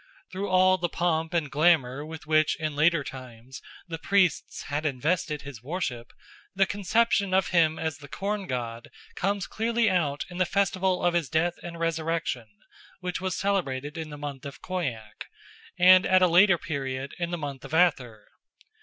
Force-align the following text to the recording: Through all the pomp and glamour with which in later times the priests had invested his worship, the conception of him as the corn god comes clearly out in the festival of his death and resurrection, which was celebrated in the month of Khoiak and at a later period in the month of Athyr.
Through 0.31 0.49
all 0.49 0.79
the 0.79 0.89
pomp 0.89 1.31
and 1.31 1.51
glamour 1.51 2.03
with 2.03 2.25
which 2.25 2.55
in 2.59 2.75
later 2.75 3.03
times 3.03 3.61
the 3.87 3.99
priests 3.99 4.63
had 4.63 4.83
invested 4.83 5.43
his 5.43 5.61
worship, 5.61 6.11
the 6.55 6.65
conception 6.65 7.35
of 7.35 7.49
him 7.49 7.77
as 7.77 7.99
the 7.99 8.07
corn 8.07 8.47
god 8.47 8.89
comes 9.13 9.45
clearly 9.45 9.91
out 9.91 10.25
in 10.27 10.39
the 10.39 10.45
festival 10.47 11.05
of 11.05 11.13
his 11.13 11.29
death 11.29 11.59
and 11.61 11.79
resurrection, 11.79 12.47
which 12.99 13.21
was 13.21 13.35
celebrated 13.37 13.95
in 13.95 14.09
the 14.09 14.17
month 14.17 14.43
of 14.43 14.59
Khoiak 14.63 15.27
and 15.77 16.03
at 16.07 16.23
a 16.23 16.27
later 16.27 16.57
period 16.57 17.13
in 17.19 17.29
the 17.29 17.37
month 17.37 17.63
of 17.63 17.71
Athyr. 17.75 18.25